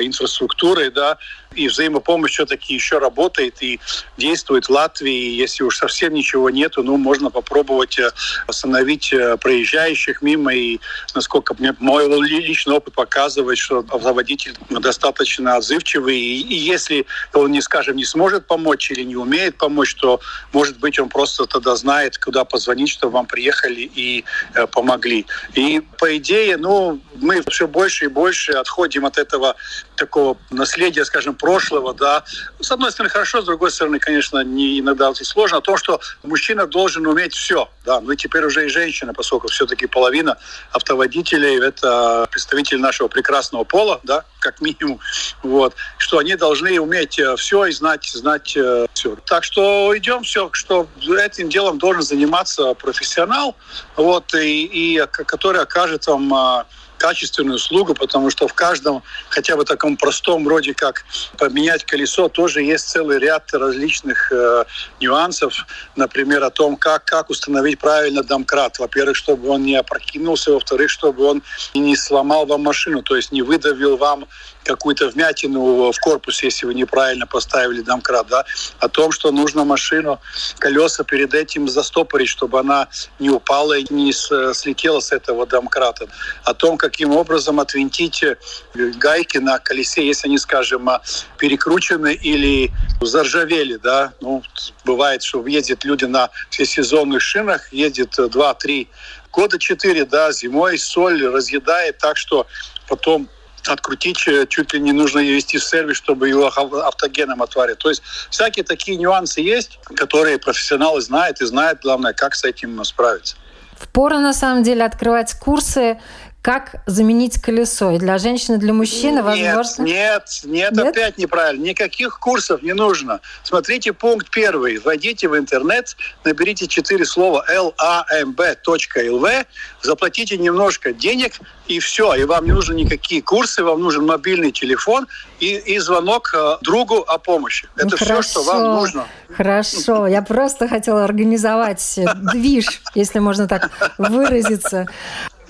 [0.06, 0.90] инфраструктурой.
[0.90, 1.16] Да?
[1.54, 3.80] И взаимопомощь все-таки еще работает и
[4.16, 5.30] действует в Латвии.
[5.34, 8.10] Если уж совсем ничего нету, ну, можно попробовать э,
[8.46, 10.54] остановить проезжающих мимо.
[10.54, 10.80] И,
[11.14, 16.18] насколько мне мой личный опыт показывает, что водитель достаточно отзывчивый.
[16.18, 20.20] И, и если он, не скажем, не сможет помочь или не умеет помочь, то,
[20.52, 25.26] может быть, он просто тогда знает, куда позвонить, чтобы вам приехали и э, помогли.
[25.54, 29.56] И, по идее, ну, мы все больше и больше отходим от этого
[29.96, 32.24] такого наследия, скажем, прошлого, да.
[32.58, 35.58] С одной стороны, хорошо, с другой стороны, конечно, не иногда очень сложно.
[35.58, 38.00] О том, что мужчина должен уметь все, да.
[38.00, 40.38] Ну и теперь уже и женщина, поскольку все-таки половина
[40.72, 45.00] автоводителей– это представители нашего прекрасного пола, да, как минимум,
[45.42, 49.14] вот, что они должны уметь э, все и знать, знать э, все.
[49.26, 53.54] Так что идем все, что этим делом должен заниматься профессионал,
[53.96, 56.64] вот, и, и который окажет вам
[57.04, 61.04] качественную услугу, потому что в каждом, хотя бы таком простом вроде как
[61.36, 64.64] поменять колесо, тоже есть целый ряд различных э,
[65.00, 65.66] нюансов.
[65.96, 68.78] Например, о том, как, как установить правильно домкрат.
[68.78, 71.42] Во-первых, чтобы он не опрокинулся, во-вторых, чтобы он
[71.74, 74.26] не сломал вам машину, то есть не выдавил вам
[74.64, 78.44] какую-то вмятину в корпусе, если вы неправильно поставили домкрат, да,
[78.80, 80.20] о том, что нужно машину,
[80.58, 82.88] колеса перед этим застопорить, чтобы она
[83.18, 86.08] не упала и не слетела с этого домкрата,
[86.44, 88.36] о том, каким образом отвинтить э,
[88.74, 91.02] гайки на колесе, если они, скажем, а,
[91.38, 94.44] перекручены или заржавели, да, ну,
[94.84, 98.86] бывает, что ездят люди на всесезонных шинах, ездит 2-3
[99.32, 102.46] года 4, да, зимой соль разъедает так, что
[102.88, 103.28] потом
[103.66, 107.78] открутить, э, чуть ли не нужно ее вести в сервис, чтобы его автогеном отварить.
[107.78, 112.84] То есть всякие такие нюансы есть, которые профессионалы знают и знают, главное, как с этим
[112.84, 113.34] справиться.
[113.78, 116.00] Впору, на самом деле, открывать курсы
[116.44, 117.92] как заменить колесо?
[117.92, 119.82] И для женщины, и для мужчины, возможно?
[119.82, 121.64] Нет, нет, нет, опять неправильно.
[121.64, 123.20] Никаких курсов не нужно.
[123.42, 124.76] Смотрите пункт первый.
[124.76, 129.46] Войдите в интернет, наберите четыре слова lamb.lv,
[129.80, 131.32] заплатите немножко денег,
[131.66, 132.14] и все.
[132.14, 135.06] И вам не нужны никакие курсы, вам нужен мобильный телефон
[135.40, 137.68] и, и звонок э, другу о помощи.
[137.76, 139.06] Это ну, все, что вам нужно.
[139.34, 140.06] Хорошо.
[140.06, 141.98] Я просто хотела организовать
[142.34, 144.86] движ, если можно так выразиться.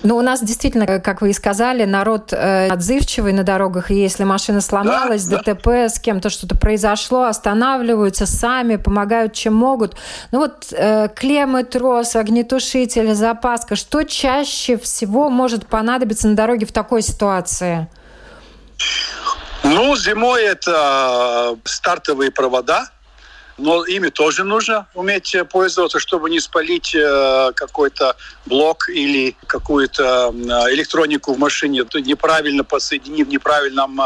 [0.05, 4.23] Ну, у нас действительно, как вы и сказали, народ э, отзывчивый на дорогах, и если
[4.23, 5.89] машина сломалась, да, ДТП, да.
[5.89, 9.95] с кем-то что-то произошло, останавливаются сами, помогают, чем могут.
[10.31, 16.71] Ну вот э, клеммы, трос, огнетушитель, запаска, что чаще всего может понадобиться на дороге в
[16.71, 17.87] такой ситуации?
[19.63, 22.89] Ну, зимой это стартовые провода,
[23.57, 28.15] но ими тоже нужно уметь э, пользоваться, чтобы не спалить э, какой-то
[28.45, 30.33] блок или какую-то
[30.71, 33.99] электронику в машине, неправильно подсоединив в неправильном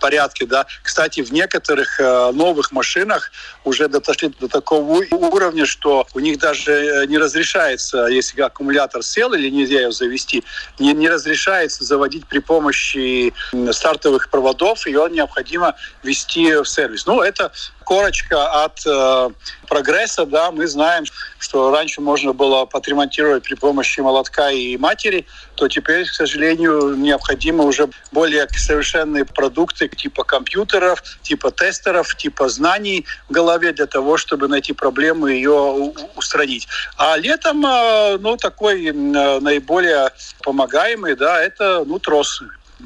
[0.00, 0.46] порядке.
[0.46, 0.66] Да.
[0.82, 3.30] Кстати, в некоторых э, новых машинах
[3.64, 9.48] уже дошли до такого уровня, что у них даже не разрешается, если аккумулятор сел или
[9.48, 10.44] нельзя его завести,
[10.78, 13.32] не, не разрешается заводить при помощи
[13.72, 17.06] стартовых проводов, и он необходимо вести в сервис.
[17.06, 17.52] Ну, это
[17.84, 19.30] корочка от э,
[19.68, 21.04] прогресса, да, мы знаем,
[21.38, 27.64] что раньше можно было подремонтировать при помощи молотка и матери, то теперь, к сожалению, необходимы
[27.64, 34.48] уже более совершенные продукты типа компьютеров, типа тестеров, типа знаний в голове для того, чтобы
[34.48, 36.68] найти проблему и ее устранить.
[36.96, 40.10] А летом, э, ну, такой э, наиболее
[40.42, 42.42] помогаемый, да, это, ну, трос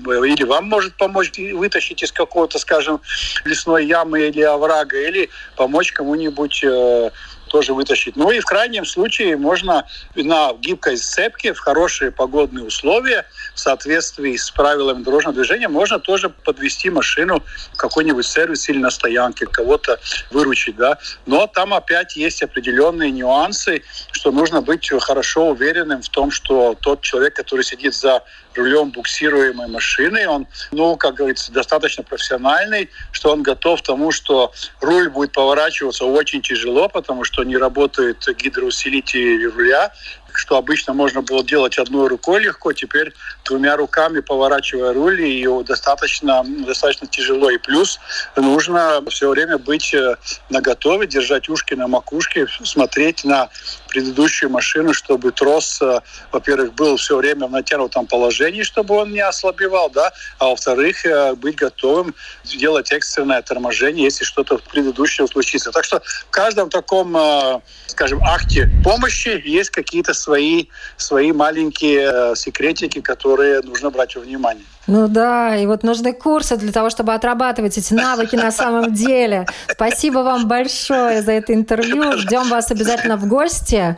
[0.06, 3.00] или вам может помочь вытащить из какого-то, скажем,
[3.44, 7.10] лесной ямы или оврага, или помочь кому-нибудь э,
[7.54, 8.16] тоже вытащить.
[8.16, 14.36] Ну и в крайнем случае можно на гибкой сцепке в хорошие погодные условия в соответствии
[14.36, 20.00] с правилами дорожного движения можно тоже подвести машину в какой-нибудь сервис или на стоянке, кого-то
[20.32, 20.74] выручить.
[20.74, 20.98] Да?
[21.26, 27.02] Но там опять есть определенные нюансы, что нужно быть хорошо уверенным в том, что тот
[27.02, 28.24] человек, который сидит за
[28.56, 34.52] рулем буксируемой машины, он, ну, как говорится, достаточно профессиональный, что он готов к тому, что
[34.80, 39.92] руль будет поворачиваться очень тяжело, потому что не работает гидроусилитель руля,
[40.36, 43.12] что обычно можно было делать одной рукой легко, теперь
[43.44, 47.50] двумя руками поворачивая руль, и достаточно, достаточно тяжело.
[47.50, 48.00] И плюс
[48.36, 50.16] нужно все время быть э,
[50.50, 53.48] наготове, держать ушки на макушке, смотреть на
[53.94, 56.00] предыдущую машину, чтобы трос, э,
[56.32, 61.34] во-первых, был все время в натянутом положении, чтобы он не ослабевал, да, а во-вторых, э,
[61.34, 62.12] быть готовым
[62.44, 65.70] делать экстренное торможение, если что-то предыдущее случится.
[65.70, 73.00] Так что в каждом таком, скажем, акте помощи есть какие-то свои, свои маленькие э, секретики,
[73.00, 74.64] которые нужно брать во внимание.
[74.86, 79.46] Ну да, и вот нужны курсы для того, чтобы отрабатывать эти навыки на самом деле.
[79.70, 82.18] Спасибо вам большое за это интервью.
[82.18, 83.96] Ждем вас обязательно в гости.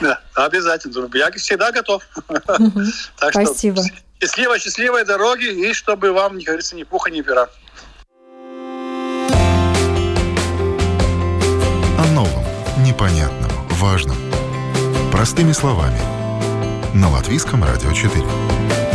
[0.00, 1.08] Да, обязательно.
[1.14, 2.02] Я всегда готов.
[3.18, 3.82] Так Спасибо.
[3.82, 7.48] Что счастливой, счастливой дороги и чтобы вам, как говорится, ни пуха, ни пера.
[11.98, 12.44] О новом,
[12.84, 14.16] непонятном, важном
[15.16, 15.98] Простыми словами.
[16.94, 18.85] На Латвийском радио 4.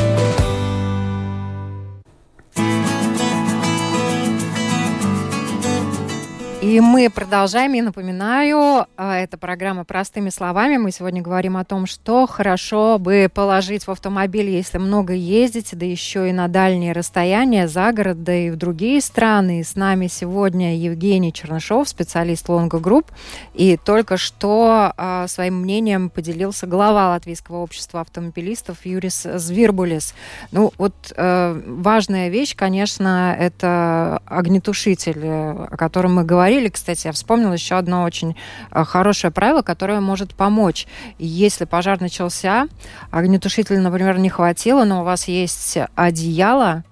[6.62, 7.74] И мы продолжаем.
[7.74, 10.78] И напоминаю, а, это программа «Простыми словами».
[10.78, 15.88] Мы сегодня говорим о том, что хорошо бы положить в автомобиль, если много ездите, да
[15.88, 19.62] еще и на дальние расстояния, за город, да и в другие страны.
[19.62, 23.07] И с нами сегодня Евгений Чернышов, специалист Longo Group.
[23.56, 30.13] И только что а, своим мнением поделился глава Латвийского общества автомобилистов Юрис Звирбулис.
[30.52, 37.07] Ну, вот э, важная вещь, конечно, это огнетушитель, э, о котором мы говорим говорили, кстати,
[37.07, 38.35] я вспомнила еще одно очень
[38.71, 40.85] э, хорошее правило, которое может помочь.
[41.17, 42.67] Если пожар начался,
[43.09, 46.83] огнетушителя, например, не хватило, но у вас есть одеяло,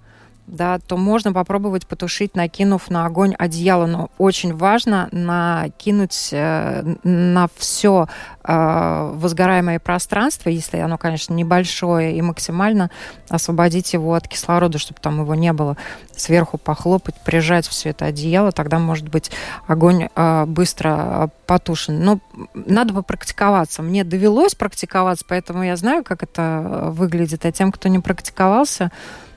[0.50, 3.86] да, то можно попробовать потушить, накинув на огонь одеяло.
[3.86, 8.08] Но очень важно накинуть э, на все
[8.44, 12.90] э, возгораемое пространство, если оно, конечно, небольшое, и максимально
[13.30, 15.78] освободить его от кислорода, чтобы там его не было.
[16.16, 19.32] Сверху похлопать, прижать все это одеяло, тогда, может быть,
[19.68, 22.04] огонь э, быстро потушен.
[22.04, 22.20] Но
[22.54, 23.82] надо попрактиковаться.
[23.82, 27.46] Мне довелось практиковаться, поэтому я знаю, как это выглядит.
[27.46, 29.29] А тем, кто не практиковался, Э,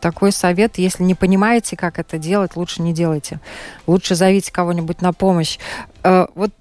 [0.00, 3.40] такой совет, если не понимаете, как это делать, лучше не делайте.
[3.86, 5.58] Лучше зовите кого-нибудь на помощь.
[6.02, 6.52] Э, вот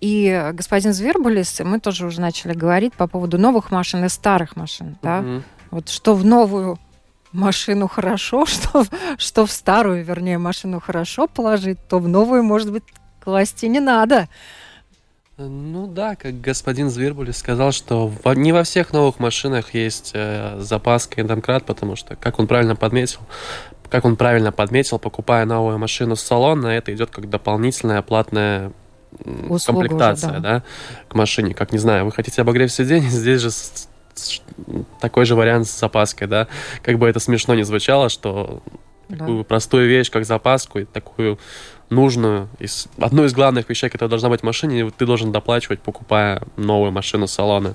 [0.00, 4.98] и господин Звербулис, мы тоже уже начали говорить по поводу новых машин и старых машин.
[5.00, 5.20] Да?
[5.20, 5.42] Mm-hmm.
[5.70, 6.78] Вот что в новую
[7.32, 8.84] машину хорошо, что,
[9.16, 12.82] что в старую, вернее, машину хорошо положить, то в новую, может быть,
[13.22, 14.28] класть и не надо.
[15.48, 20.56] Ну да, как господин Звербулис сказал, что во, не во всех новых машинах есть э,
[20.60, 23.20] запаска и домкрат, потому что, как он правильно подметил,
[23.90, 28.72] как он правильно подметил, покупая новую машину с салона, это идет как дополнительная платная
[29.48, 30.54] Услуга комплектация, уже, да.
[30.54, 30.62] да,
[31.08, 31.54] к машине.
[31.54, 33.50] Как не знаю, вы хотите обогрев сидений, здесь же
[35.00, 36.48] такой же вариант с запаской, да.
[36.82, 38.62] Как бы это смешно не звучало, что
[39.08, 39.18] да.
[39.18, 41.38] такую простую вещь, как запаску, и такую
[41.90, 46.42] нужную, из, одну из главных вещей, которая должна быть в машине, ты должен доплачивать, покупая
[46.56, 47.74] новую машину салона.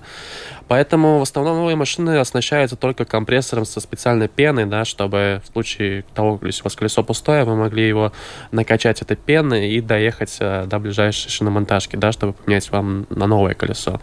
[0.68, 6.04] Поэтому в основном новые машины оснащаются только компрессором со специальной пеной, да, чтобы в случае
[6.14, 8.12] того, если у вас колесо пустое, вы могли его
[8.52, 13.54] накачать этой пеной и доехать э, до ближайшей шиномонтажки, да, чтобы поменять вам на новое
[13.54, 14.02] колесо.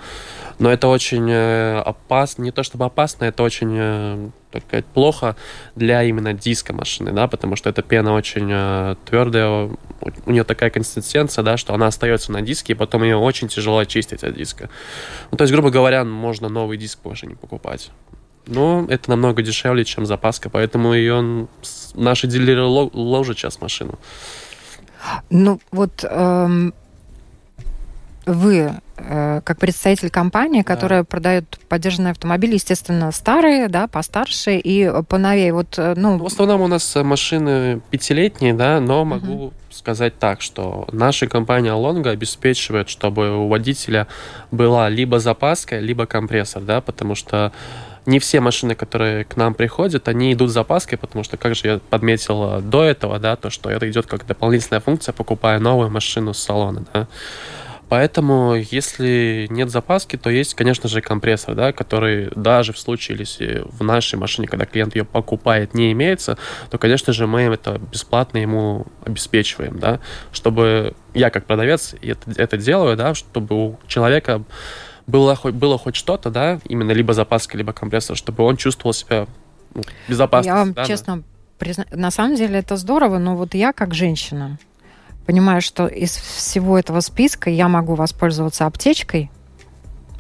[0.59, 5.35] Но это очень э, опасно, не то чтобы опасно, это очень э, так сказать, плохо
[5.75, 9.69] для именно диска машины, да, потому что эта пена очень э, твердая,
[10.27, 13.79] у нее такая консистенция, да, что она остается на диске, и потом ее очень тяжело
[13.79, 14.71] очистить от диска.
[15.33, 17.90] Ну, то есть, грубо говоря, можно новый диск в машине покупать.
[18.47, 21.49] Но это намного дешевле, чем запаска, поэтому ее
[21.95, 23.99] наши дилеры ложат сейчас машину.
[25.31, 26.75] Ну, вот эм,
[28.27, 31.05] вы, э, как представитель компании, которая да.
[31.05, 35.53] продает поддержанные автомобили, естественно, старые, да, постарше и поновее.
[35.53, 36.19] Вот, э, ну...
[36.19, 39.53] В основном у нас машины пятилетние, да, но могу угу.
[39.71, 44.07] сказать так, что наша компания Longa обеспечивает, чтобы у водителя
[44.51, 47.53] была либо запаска, либо компрессор, да, потому что
[48.07, 51.63] не все машины, которые к нам приходят, они идут с запаской, потому что, как же
[51.65, 56.35] я подметил до этого, да, то, что это идет как дополнительная функция, покупая новую машину
[56.35, 57.09] с салона, да.
[57.88, 63.62] Поэтому, если нет запаски, то есть, конечно же, компрессор, да, который даже в случае, если
[63.64, 66.38] в нашей машине, когда клиент ее покупает, не имеется,
[66.70, 70.01] то, конечно же, мы это бесплатно ему обеспечиваем, да,
[70.33, 74.42] чтобы я как продавец это, это делаю, да, чтобы у человека
[75.07, 79.27] было хоть, было хоть что-то, да, именно либо запаска, либо компрессор, чтобы он чувствовал себя
[79.75, 80.49] ну, безопасно.
[80.49, 81.23] Я вам да, честно
[81.59, 81.85] призна...
[81.90, 84.59] на самом деле это здорово, но вот я как женщина,
[85.27, 89.31] понимаю, что из всего этого списка я могу воспользоваться аптечкой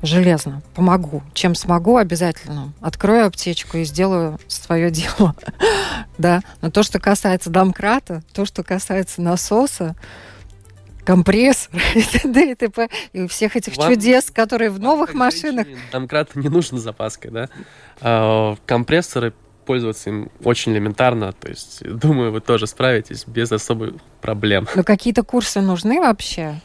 [0.06, 0.62] железно.
[0.74, 1.22] Помогу.
[1.32, 2.72] Чем смогу, обязательно.
[2.80, 5.34] Открою аптечку и сделаю свое дело.
[6.18, 6.42] да.
[6.60, 9.94] Но то, что касается домкрата, то, что касается насоса,
[11.04, 12.88] компрессор и т.п.
[13.12, 15.66] И всех этих Вам, чудес, которые в новых машинах.
[15.92, 17.48] Домкрат не нужно запаской, да?
[18.00, 19.32] А, компрессоры
[19.64, 21.32] пользоваться им очень элементарно.
[21.32, 24.68] То есть, думаю, вы тоже справитесь без особых проблем.
[24.74, 26.60] Но какие-то курсы нужны вообще?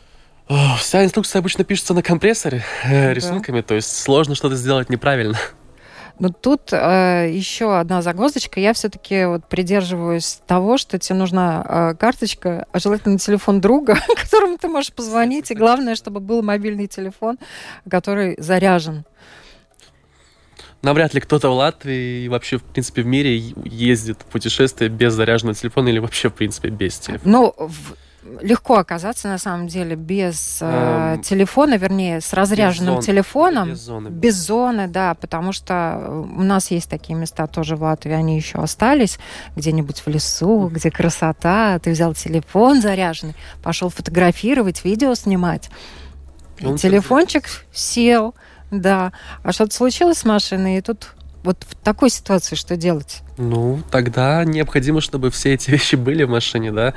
[0.79, 5.37] Вся инструкция обычно пишется на компрессоре э, рисунками, то есть сложно что-то сделать неправильно.
[6.19, 8.59] Но тут э, еще одна загвоздочка.
[8.59, 14.57] Я все-таки вот придерживаюсь того, что тебе нужна э, карточка, а желательно телефон друга, которому
[14.57, 15.49] ты можешь позвонить.
[15.51, 17.37] И главное, чтобы был мобильный телефон,
[17.89, 19.05] который заряжен
[20.81, 25.13] навряд ли кто-то в Латвии и вообще, в принципе, в мире ездит в путешествие без
[25.13, 27.31] заряженного телефона или вообще, в принципе, без телефона.
[27.31, 27.95] Ну, в
[28.41, 33.69] легко оказаться на самом деле без э, эм, телефона, вернее, с разряженным без телефоном.
[33.69, 34.07] Без зоны.
[34.09, 38.59] Без зоны, да, потому что у нас есть такие места тоже в Латвии, они еще
[38.59, 39.19] остались
[39.55, 45.69] где-нибудь в лесу, где красота, ты взял телефон заряженный, пошел фотографировать, видео снимать.
[46.59, 48.35] И телефончик сел,
[48.71, 49.11] да.
[49.43, 53.21] А что-то случилось с машиной, и тут вот в такой ситуации что делать?
[53.37, 56.93] Ну, тогда необходимо, чтобы все эти вещи были в машине, да.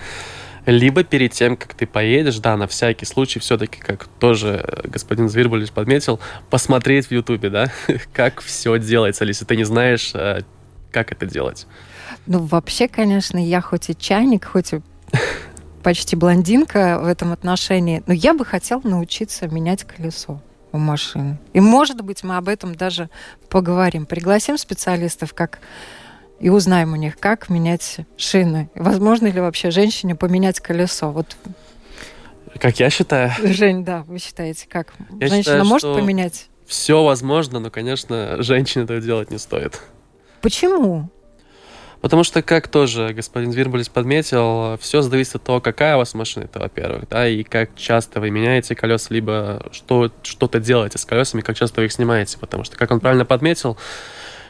[0.65, 5.73] Либо перед тем, как ты поедешь, да, на всякий случай, все-таки, как тоже господин Звербулич
[5.73, 6.21] подметил,
[6.51, 7.73] посмотреть в Ютубе, да,
[8.13, 10.43] как все делается, если ты не знаешь, э,
[10.93, 11.67] как это делать.
[12.27, 14.81] Ну, вообще, конечно, я хоть и чайник, хоть и
[15.83, 20.41] почти блондинка в этом отношении, но я бы хотела научиться менять колесо
[20.73, 21.39] у машины.
[21.53, 23.11] И, может быть, мы об этом даже
[23.49, 24.07] поговорим.
[24.07, 25.61] Пригласим специалистов, как
[26.41, 28.71] и узнаем у них, как менять шины.
[28.75, 31.13] Возможно ли вообще женщине поменять колесо?
[31.13, 31.37] Вот
[32.59, 33.33] как я считаю.
[33.43, 34.93] Жень, да, вы считаете, как?
[35.21, 36.49] Я Женщина считаю, может поменять?
[36.67, 39.81] Все возможно, но, конечно, женщине это делать не стоит.
[40.41, 41.11] Почему?
[42.03, 46.45] Потому что, как тоже господин Вирбулис подметил, все зависит от того, какая у вас машина,
[46.45, 51.43] это во-первых, да, и как часто вы меняете колеса, либо что, что-то делаете с колесами,
[51.43, 52.39] как часто вы их снимаете.
[52.39, 53.79] Потому что, как он правильно подметил,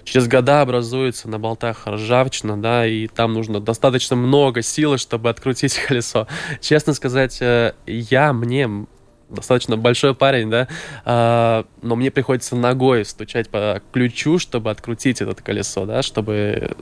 [0.05, 5.79] через года образуется на болтах ржавчина, да, и там нужно достаточно много силы, чтобы открутить
[5.87, 6.27] колесо.
[6.63, 8.87] Честно сказать, э, я, мне
[9.29, 10.69] достаточно большой парень, да,
[11.05, 16.77] а, но мне приходится ногой стучать по ключу, чтобы открутить это колесо, да, чтобы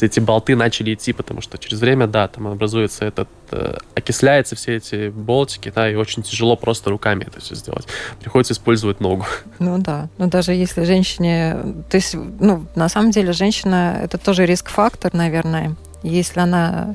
[0.00, 4.76] эти болты начали идти, потому что через время, да, там образуется этот, э, окисляются все
[4.76, 7.86] эти болтики, да, и очень тяжело просто руками это все сделать.
[8.20, 9.26] Приходится использовать ногу.
[9.58, 11.56] Ну да, но даже если женщине,
[11.90, 15.76] то есть, ну, на самом деле женщина, это тоже риск-фактор, наверное.
[16.02, 16.94] Если она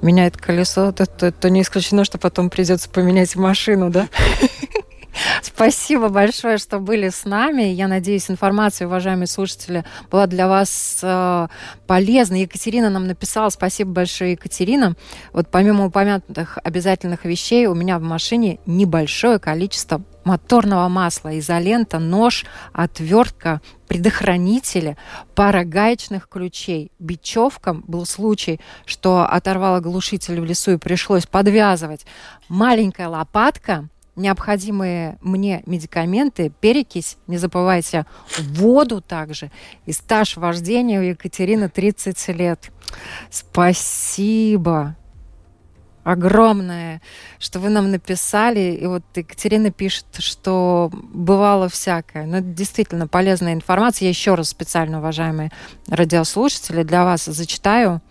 [0.00, 4.08] меняет колесо, то, то, то не исключено, что потом придется поменять машину, да?
[5.42, 7.62] Спасибо большое, что были с нами.
[7.62, 11.48] Я надеюсь, информация, уважаемые слушатели, была для вас э,
[11.86, 12.36] полезна.
[12.36, 13.50] Екатерина нам написала.
[13.50, 14.94] Спасибо большое, Екатерина.
[15.32, 22.46] Вот помимо упомянутых обязательных вещей, у меня в машине небольшое количество моторного масла, изолента, нож,
[22.72, 24.96] отвертка, предохранители,
[25.34, 26.92] пара гаечных ключей.
[26.98, 32.06] Бечевкам был случай, что оторвала глушитель в лесу и пришлось подвязывать.
[32.48, 38.06] Маленькая лопатка, необходимые мне медикаменты, перекись, не забывайте,
[38.38, 39.50] воду также.
[39.86, 42.70] И стаж вождения у Екатерины 30 лет.
[43.30, 44.96] Спасибо
[46.04, 47.00] огромное,
[47.38, 48.76] что вы нам написали.
[48.80, 52.26] И вот Екатерина пишет, что бывало всякое.
[52.26, 54.06] Но это действительно полезная информация.
[54.06, 55.50] Я еще раз специально, уважаемые
[55.86, 58.02] радиослушатели, для вас зачитаю.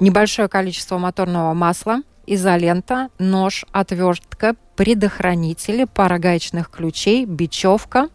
[0.00, 8.08] Небольшое количество моторного масла– изолента, нож, отвертка, предохранители, пара гаечных ключей, бечевка.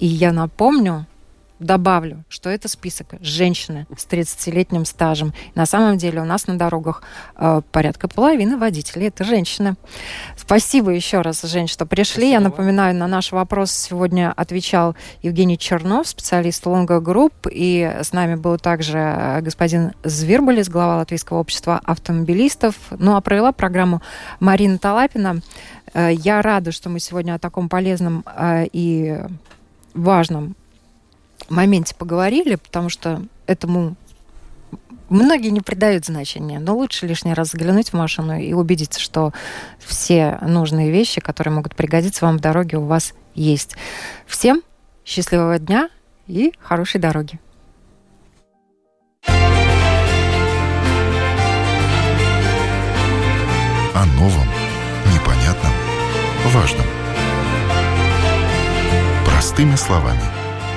[0.00, 1.06] И я напомню,
[1.58, 5.32] добавлю, что это список женщины с 30-летним стажем.
[5.54, 7.02] На самом деле у нас на дорогах
[7.36, 9.76] э, порядка половины водителей это женщины.
[10.36, 12.04] Спасибо еще раз, Жень, что пришли.
[12.14, 12.32] Спасибо.
[12.32, 18.34] Я напоминаю, на наш вопрос сегодня отвечал Евгений Чернов, специалист Longo Group, и с нами
[18.34, 22.74] был также э, господин Звербулис, глава Латвийского общества автомобилистов.
[22.90, 24.02] Ну а провела программу
[24.40, 25.40] Марина Талапина.
[25.92, 29.20] Э, я рада, что мы сегодня о таком полезном э, и
[29.94, 30.56] важном
[31.48, 33.96] моменте поговорили, потому что этому
[35.08, 39.32] многие не придают значения, но лучше лишний раз заглянуть в машину и убедиться, что
[39.78, 43.76] все нужные вещи, которые могут пригодиться вам в дороге, у вас есть.
[44.26, 44.62] Всем
[45.04, 45.88] счастливого дня
[46.26, 47.38] и хорошей дороги.
[53.96, 54.48] О новом,
[55.12, 55.72] непонятном,
[56.46, 56.86] важном.
[59.24, 60.22] Простыми словами–